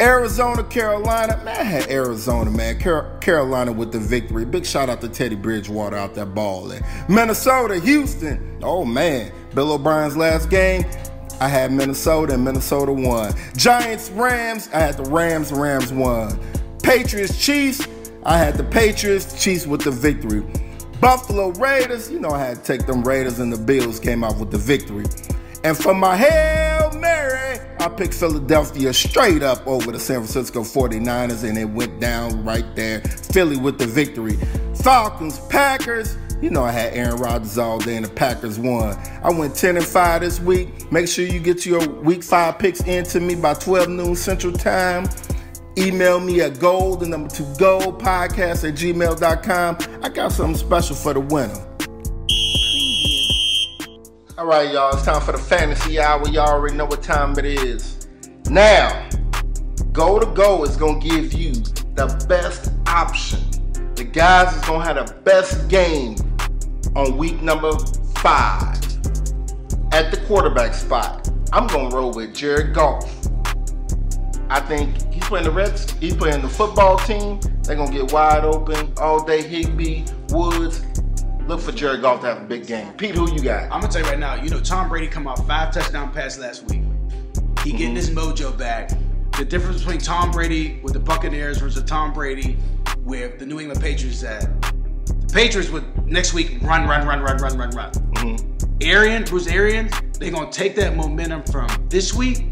[0.00, 2.78] Arizona, Carolina, man, I had Arizona, man.
[2.78, 4.44] Car- Carolina with the victory.
[4.44, 6.26] Big shout out to Teddy Bridgewater out there.
[7.08, 9.32] Minnesota, Houston, oh man.
[9.54, 10.84] Bill O'Brien's last game,
[11.40, 13.34] I had Minnesota and Minnesota won.
[13.56, 16.38] Giants, Rams, I had the Rams, Rams won.
[16.82, 17.86] Patriots, Chiefs,
[18.24, 20.42] I had the Patriots, Chiefs with the victory.
[21.00, 24.38] Buffalo Raiders, you know I had to take them Raiders and the Bills came out
[24.38, 25.06] with the victory.
[25.64, 31.48] And for my Hail Mary, I picked Philadelphia straight up over the San Francisco 49ers
[31.48, 33.00] and it went down right there.
[33.00, 34.36] Philly with the victory.
[34.82, 38.96] Falcons, Packers, you know I had Aaron Rodgers all day and the Packers won.
[39.22, 40.90] I went 10 and 5 this week.
[40.90, 45.08] Make sure you get your week 5 picks into me by 12 noon Central Time.
[45.78, 49.78] Email me at gold, the number two gold podcast at gmail.com.
[50.02, 51.54] I got something special for the winner.
[54.36, 56.26] All right, y'all, it's time for the fantasy hour.
[56.28, 58.08] Y'all already know what time it is.
[58.50, 59.08] Now,
[59.92, 63.40] Go to Go is going to give you the best option.
[63.94, 66.16] The guys is going to have the best game
[66.96, 67.76] on week number
[68.16, 68.74] five
[69.92, 71.28] at the quarterback spot.
[71.52, 73.08] I'm going to roll with Jared Goff.
[74.50, 75.92] I think playing the Reds.
[76.00, 77.38] He's playing the football team.
[77.62, 79.42] They're gonna get wide open all day.
[79.42, 80.82] Higbee, Woods.
[81.46, 82.92] Look for Jared Goff to have a big game.
[82.94, 83.64] Pete, who you got?
[83.64, 84.34] I'm gonna tell you right now.
[84.34, 86.82] You know, Tom Brady come out five touchdown pass last week.
[87.62, 88.18] He getting his mm-hmm.
[88.18, 88.90] mojo back.
[89.36, 92.56] The difference between Tom Brady with the Buccaneers versus Tom Brady
[93.00, 94.48] with the New England Patriots that
[95.06, 97.92] the Patriots would next week run, run, run, run, run, run, run.
[97.92, 98.82] Mm-hmm.
[98.82, 102.46] Arian, Bruce Arians, they're gonna take that momentum from this week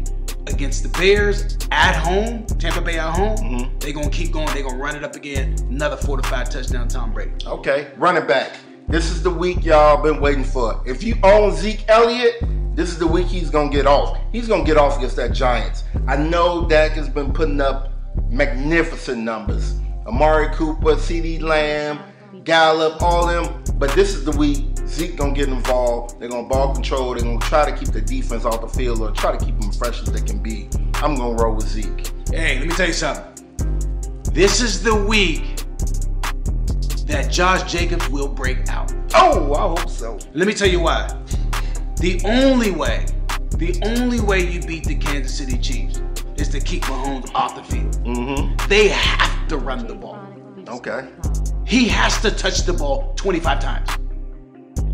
[0.47, 3.37] against the Bears at home, Tampa Bay at home.
[3.37, 3.79] Mm-hmm.
[3.79, 4.47] They're gonna keep going.
[4.53, 5.55] They're gonna run it up again.
[5.69, 7.31] Another four to five touchdown, Tom Brady.
[7.45, 8.53] Okay, running back.
[8.87, 10.81] This is the week y'all been waiting for.
[10.85, 12.35] If you own Zeke Elliott,
[12.75, 14.17] this is the week he's gonna get off.
[14.31, 15.83] He's gonna get off against that Giants.
[16.07, 17.91] I know Dak has been putting up
[18.29, 19.75] magnificent numbers.
[20.05, 21.99] Amari Cooper, CeeDee Lamb,
[22.43, 23.63] Gallup, all them.
[23.77, 26.19] But this is the week Zeke gonna get involved.
[26.19, 27.13] They're gonna ball control.
[27.13, 29.71] They're gonna try to keep the defense off the field or try to keep them
[29.71, 30.69] fresh as they can be.
[30.95, 32.11] I'm gonna roll with Zeke.
[32.29, 33.45] Hey, let me tell you something.
[34.31, 35.43] This is the week
[37.05, 38.93] that Josh Jacobs will break out.
[39.13, 40.17] Oh, I hope so.
[40.33, 41.07] Let me tell you why.
[41.97, 43.05] The only way,
[43.57, 46.01] the only way you beat the Kansas City Chiefs
[46.35, 47.95] is to keep Mahomes off the field.
[48.03, 48.67] Mm-hmm.
[48.67, 50.23] They have to run the ball.
[50.67, 51.07] Okay.
[51.67, 53.89] He has to touch the ball 25 times.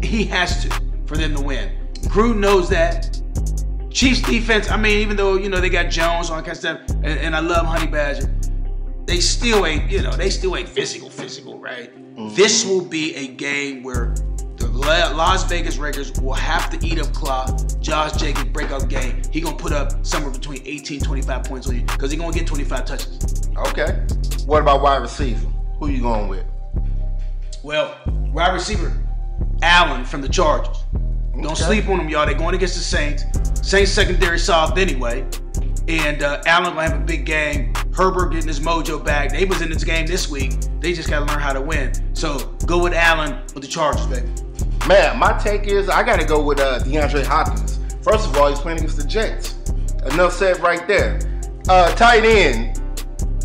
[0.02, 1.72] He has to for them to win.
[2.06, 3.22] Gruden knows that.
[3.92, 6.80] Chiefs defense, I mean, even though, you know, they got Jones on kind of stuff,
[6.90, 8.34] and, and I love Honey Badger,
[9.06, 11.96] they still ain't, you know, they still ain't physical, physical, right?
[12.16, 12.34] Mm-hmm.
[12.34, 14.16] This will be a game where
[14.56, 17.52] the Las Vegas Raiders will have to eat up clock.
[17.82, 19.22] Josh Jacobs breakout game.
[19.30, 22.48] He gonna put up somewhere between 18 25 points on you because he gonna get
[22.48, 23.50] 25 touches.
[23.68, 24.06] Okay.
[24.48, 25.48] What about wide receiver?
[25.80, 26.46] Who you going with?
[27.64, 27.98] Well,
[28.34, 28.92] wide receiver,
[29.62, 30.84] Allen from the Chargers.
[31.34, 31.64] Don't Okay.
[31.64, 32.26] sleep on them, y'all.
[32.26, 33.24] They're going against the Saints.
[33.62, 35.26] Saints secondary soft anyway.
[35.88, 37.74] And uh, Allen gonna have a big game.
[37.94, 39.32] Herbert getting his mojo back.
[39.32, 40.54] They was in this game this week.
[40.80, 41.92] They just gotta learn how to win.
[42.16, 44.28] So go with Allen with the Chargers, baby.
[44.88, 47.80] Man, my take is I got to go with uh, DeAndre Hopkins.
[48.02, 49.56] First of all, he's playing against the Jets.
[50.12, 51.20] Enough said right there.
[51.70, 52.82] Uh, tight end,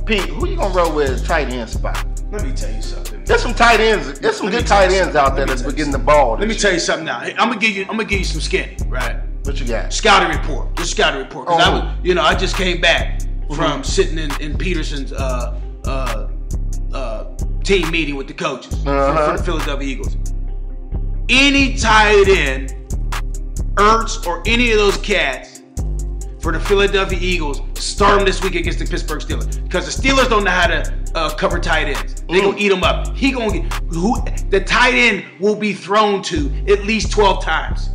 [0.05, 0.23] Pete.
[0.23, 2.05] Who you gonna roll with tight end spot?
[2.33, 3.08] Let me tell you something.
[3.29, 4.19] There's some tight ends.
[4.21, 6.39] There's some good tight ends out there that's getting the ball.
[6.39, 7.19] Let me tell you something now.
[7.19, 7.83] I'm gonna give you.
[7.83, 9.17] I'm gonna give you some skin, right?
[9.45, 9.93] what you got.
[9.93, 10.75] Scouting report.
[10.77, 11.47] Just scouting report.
[11.49, 11.73] Cause I Oh.
[11.81, 13.23] was, you know, I just came back
[13.55, 16.29] from sitting in, in Pederson's uh, uh,
[16.93, 17.25] uh,
[17.65, 19.33] team meeting with the coaches Uh-huh.
[19.33, 20.17] for, the Philadelphia Eagles.
[21.31, 22.75] Any tight end,
[23.77, 25.58] Ertz or any of those cats
[26.49, 30.31] for the Philadelphia Eagles, start them this week against the Pittsburgh Steelers because the Steelers
[30.31, 32.23] don't know how to uh, cover tight ends.
[32.23, 32.59] They gonna Mm.
[32.59, 33.15] eat them up.
[33.15, 34.17] He gonna get who
[34.49, 37.91] the tight end will be thrown to at least twelve times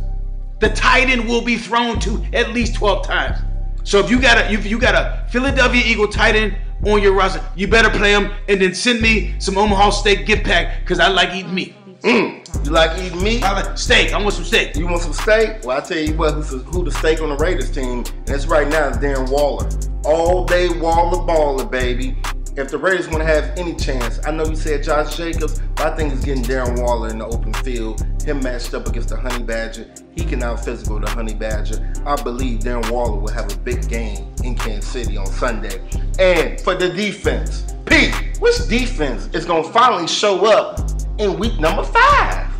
[0.60, 3.38] the tight end will be thrown to at least 12 times.
[3.82, 7.12] So if you got a if you got a Philadelphia Eagle tight end on your
[7.12, 11.00] roster, you better play him and then send me some Omaha steak gift pack because
[11.00, 11.74] I like eating meat.
[12.04, 12.66] Mm.
[12.66, 13.42] You like eating meat?
[13.42, 14.12] I like steak.
[14.12, 14.76] I want some steak.
[14.76, 15.64] You want some steak?
[15.64, 18.00] Well, I tell you what, who's the, who the steak on the Raiders team?
[18.00, 19.66] And it's right now is Darren Waller.
[20.04, 22.14] All day Waller baller, baby.
[22.56, 25.92] If the Raiders want to have any chance, I know you said Josh Jacobs, but
[25.92, 28.04] I think it's getting Darren Waller in the open field.
[28.22, 29.90] Him matched up against the Honey Badger.
[30.14, 31.90] He can out physical the Honey Badger.
[32.04, 35.80] I believe Darren Waller will have a big game in Kansas City on Sunday.
[36.18, 40.78] And for the defense, Pete, which defense is going to finally show up
[41.18, 42.52] in week number five?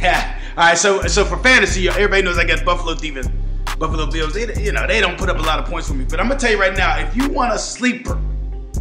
[0.00, 0.40] Yeah.
[0.56, 0.78] All right.
[0.78, 3.28] So so for fantasy, everybody knows I got Buffalo defense.
[3.78, 4.34] Buffalo Bills.
[4.34, 6.04] They you know they don't put up a lot of points for me.
[6.08, 8.20] But I'm gonna tell you right now, if you want a sleeper,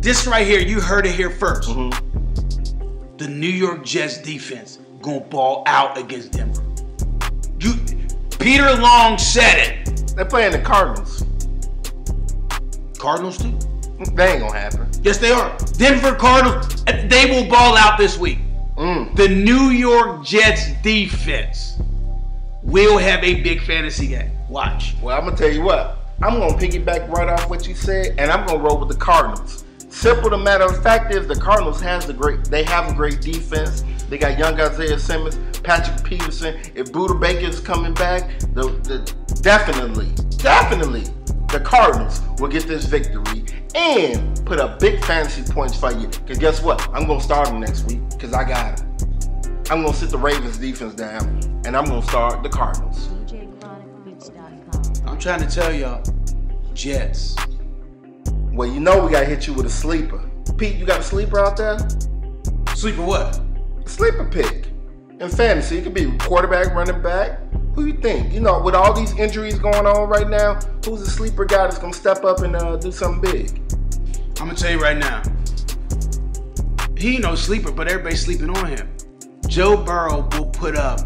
[0.01, 3.17] this right here, you heard it here 1st mm-hmm.
[3.17, 6.63] The New York Jets defense gonna ball out against Denver.
[7.59, 7.73] You,
[8.39, 10.13] Peter Long said it.
[10.15, 11.23] They're playing the Cardinals.
[12.97, 13.57] Cardinals too.
[14.15, 14.89] That ain't gonna happen.
[15.01, 15.55] Yes, they are.
[15.77, 16.83] Denver Cardinals.
[16.85, 18.39] They will ball out this week.
[18.77, 19.15] Mm.
[19.15, 21.77] The New York Jets defense
[22.61, 24.31] will have a big fantasy game.
[24.49, 24.95] Watch.
[25.01, 25.97] Well, I'm gonna tell you what.
[26.21, 29.63] I'm gonna piggyback right off what you said, and I'm gonna roll with the Cardinals.
[29.89, 30.29] Simple.
[30.29, 32.43] The matter of fact is, the Cardinals has the great.
[32.45, 33.85] They have a great defense.
[34.09, 36.59] They got young Isaiah Simmons, Patrick Peterson.
[36.75, 38.99] If Budda Baker is coming back, the, the
[39.41, 41.05] definitely, definitely,
[41.49, 46.07] the Cardinals will get this victory and put up big fantasy points for you.
[46.25, 46.81] Cause guess what?
[46.93, 47.99] I'm gonna start them next week.
[48.17, 48.97] Cause I got them.
[49.69, 53.09] I'm gonna sit the Ravens defense down, and I'm gonna start the Cardinals.
[55.05, 56.03] I'm trying to tell y'all,
[56.73, 57.35] Jets.
[58.51, 60.21] Well, you know we gotta hit you with a sleeper.
[60.57, 61.77] Pete, you got a sleeper out there?
[62.75, 63.41] Sleeper what?
[63.85, 64.67] Sleeper pick.
[65.19, 67.39] In fantasy, it could be quarterback, running back.
[67.75, 68.33] Who you think?
[68.33, 71.77] You know, with all these injuries going on right now, who's the sleeper guy that's
[71.77, 73.61] gonna step up and uh, do something big?
[74.39, 75.21] I'm gonna tell you right now.
[76.97, 78.89] He ain't no sleeper, but everybody's sleeping on him.
[79.47, 80.99] Joe Burrow will put up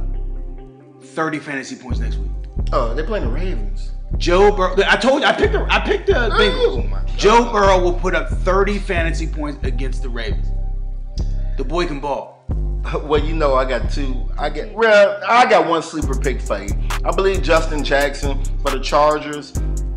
[1.02, 2.32] 30 fantasy points next week.
[2.72, 3.91] Oh, they're playing the Ravens.
[4.17, 4.76] Joe Burrow.
[4.88, 5.28] I told you.
[5.28, 5.65] I picked the.
[5.69, 6.89] I picked the Oh, Bengals.
[6.91, 7.08] God.
[7.17, 10.48] Joe Burrow will put up 30 fantasy points against the Ravens.
[11.58, 12.38] The boy can ball.
[13.04, 14.30] Well, you know, I got two.
[14.38, 15.19] I get well.
[15.28, 16.56] I got one sleeper pick for.
[16.56, 19.54] I believe Justin Jackson for the Chargers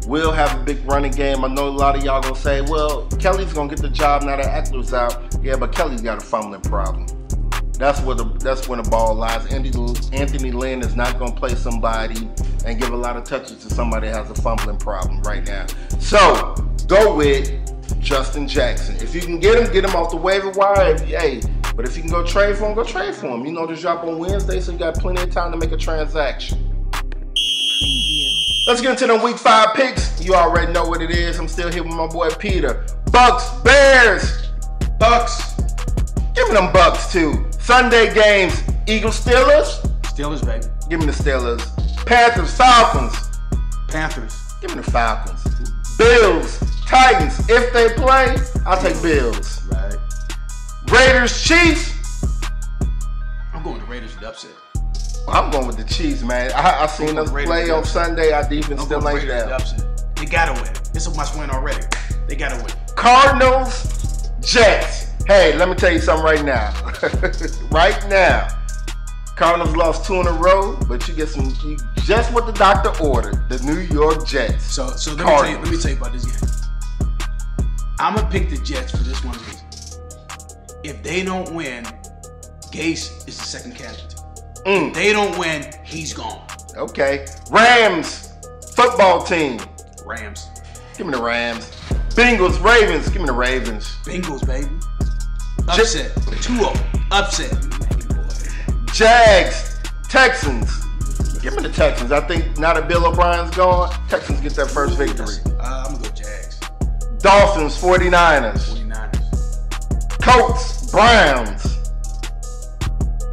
[0.07, 1.45] will have a big running game.
[1.45, 4.37] I know a lot of y'all gonna say, "Well, Kelley's gonna get the job now
[4.37, 7.07] that Ekeler's out." Yeah, but Kelley's got a fumbling problem.
[7.75, 9.47] That's where the that's when the ball lies.
[9.53, 9.71] Andy,
[10.13, 12.29] Anthony Lynn is not gonna play somebody
[12.65, 15.67] and give a lot of touches to somebody that has a fumbling problem right now.
[15.99, 16.55] So
[16.87, 17.51] go with
[18.01, 18.97] Justin Jackson.
[18.97, 20.95] If you can get him, get him off the waiver wire.
[20.95, 21.41] If hey,
[21.75, 23.47] but if you can go trade for him, go trade for him.
[23.47, 25.77] You know the drop on Wednesday, so you got plenty of time to make a
[25.77, 26.59] transaction.
[28.67, 30.25] Let's get into the week five picks.
[30.25, 31.39] You already know what it is.
[31.39, 32.87] I'm still here with my boy Peter.
[33.11, 34.51] Bucks, Bears,
[34.99, 35.55] Bucks.
[36.35, 37.45] give me them Bucks too.
[37.59, 39.81] Sunday games, Eagles, Steelers.
[40.03, 40.67] Steelers, baby.
[40.89, 41.67] Give me the Steelers.
[42.07, 43.15] Panthers, Falcons.
[43.89, 44.39] Panthers.
[44.61, 45.43] Give me the Falcons.
[45.99, 47.49] Bills, Titans.
[47.49, 49.63] If they play, I'll take Bills.
[50.93, 51.91] Raiders, Chiefs.
[53.55, 54.51] I'm going to Raiders with the upset.
[55.27, 56.53] I'm going with the Chiefs, man.
[56.53, 57.83] I, I seen us Raiders play on.
[57.83, 58.31] Sunday.
[58.33, 59.53] Our defense I'm still ain't down.
[59.53, 60.17] upset.
[60.17, 60.71] They gotta win.
[60.95, 61.87] It's a must win already.
[62.29, 62.75] They gotta win.
[62.95, 65.07] Cardinals, Jets.
[65.27, 66.75] Hey, let me tell you something right now.
[67.71, 68.49] right now.
[69.35, 72.93] Cardinals lost two in a row, but you get some you, just what the doctor
[73.03, 73.49] ordered.
[73.49, 74.65] The New York Jets.
[74.65, 77.09] So, so let me, tell you, let me tell you about this game.
[77.99, 79.62] I'm gonna pick the Jets for this one reason.
[80.85, 81.85] If they don't win,
[82.73, 84.17] Gase is the second casualty.
[84.67, 86.45] Mm, They don't win, he's gone.
[86.77, 87.27] okay.
[87.51, 88.33] Rams,
[88.75, 89.61] football team.
[90.07, 90.49] Rams.
[90.97, 91.71] Give me the Rams.
[92.11, 93.09] Bengals, Ravens.
[93.09, 93.87] Give me the Ravens.
[94.05, 94.69] Bengals, baby.
[95.69, 96.13] Upset.
[96.15, 96.77] 2-0.
[97.11, 97.53] Upset.
[98.93, 100.71] Jags, Texans.
[101.41, 102.13] Give me the Texans.
[102.13, 105.35] I think now that Bill O'Brien's gone, Texans get that first victory.
[105.59, 106.61] Uh, I'm gonna go Jags.
[107.19, 108.82] Dolphins, 49ers.
[110.33, 110.35] 49ers.
[110.39, 111.77] Colts, Browns.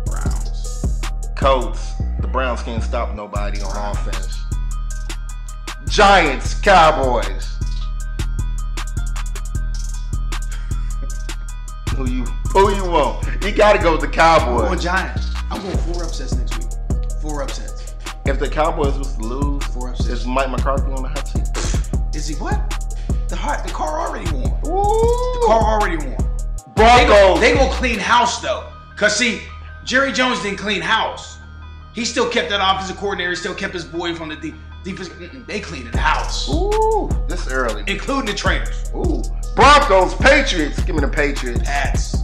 [0.06, 1.02] Browns.
[1.36, 1.94] Colts.
[2.20, 4.38] The Browns can't stop nobody on offense.
[5.88, 7.26] Giants, Cowboys.
[11.96, 13.26] who you who you want?
[13.44, 14.68] You gotta go with the I'm Cowboys.
[14.68, 15.32] going Giants.
[15.50, 16.68] I'm going four upsets next week.
[17.22, 17.96] Four upsets.
[18.26, 20.10] If the Cowboys was to lose, Four upsets.
[20.10, 21.48] is Mike McCarthy on the hot seat?
[22.16, 22.60] Is he what?
[23.30, 24.44] The hot the car already won.
[24.44, 26.29] The car already won.
[26.80, 27.10] They Broncos.
[27.10, 28.66] go, they go clean house though.
[28.96, 29.42] Cause see,
[29.84, 31.38] Jerry Jones didn't clean house.
[31.94, 33.32] He still kept that offensive coordinator.
[33.32, 35.10] He still kept his boy from the de- defense.
[35.48, 37.84] They cleaned the house, Ooh, this early.
[37.88, 38.90] including the trainers.
[38.96, 39.22] Ooh.
[39.56, 40.82] Broncos, Patriots.
[40.84, 41.62] Give me the Patriots.
[41.64, 42.16] Pats,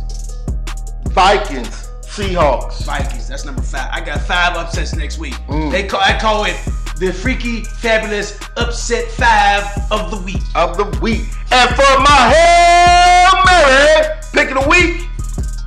[1.09, 2.83] Vikings, Seahawks.
[2.85, 3.27] Vikings.
[3.27, 3.89] That's number five.
[3.91, 5.33] I got five upsets next week.
[5.49, 5.71] Mm.
[5.71, 6.57] They call I call it
[6.97, 10.41] the freaky, fabulous upset five of the week.
[10.55, 11.23] of the week.
[11.51, 15.07] And for my Hail Mary pick of the week,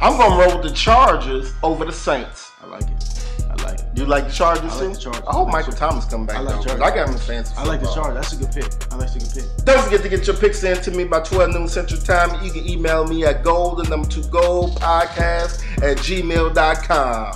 [0.00, 2.52] I'm gonna roll with the Chargers over the Saints.
[2.62, 3.04] I like it.
[3.50, 3.87] I like it.
[3.94, 4.72] You like the Chargers?
[4.72, 5.22] I like the Chargers.
[5.26, 6.37] I hope I like Michael the Thomas come back.
[6.37, 6.83] I like though, 'cause Chargers.
[6.83, 7.54] I got him in fantasy.
[7.57, 8.04] I like the football.
[8.04, 8.14] charge.
[8.14, 8.92] That's a good pick.
[8.92, 9.64] I like the good pick.
[9.64, 12.42] Don't forget to get your picks in to me by 12 noon Central Time.
[12.44, 17.33] You can email me at gold, the number two gold podcast at gmail.com.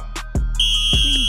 [0.92, 1.21] Preview.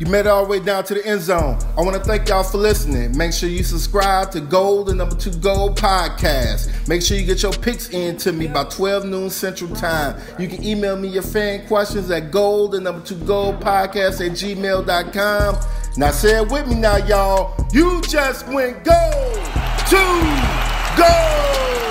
[0.00, 1.58] You made it all the way down to the end zone.
[1.76, 3.14] I want to thank y'all for listening.
[3.18, 6.88] Make sure you subscribe to Gold and Number Two Gold podcast.
[6.88, 10.18] Make sure you get your picks in to me by 12 noon Central Time.
[10.38, 14.32] You can email me your fan questions at Gold and Number Two Gold podcast at
[14.32, 15.56] gmail.com.
[15.98, 17.62] Now say it with me now, y'all.
[17.70, 19.34] You just went gold
[19.90, 21.89] to gold.